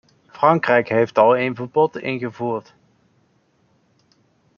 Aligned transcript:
Frankrijk 0.31 0.89
heeft 0.89 1.17
al 1.17 1.37
een 1.37 1.55
verbod 1.55 1.97
ingevoerd. 1.97 2.73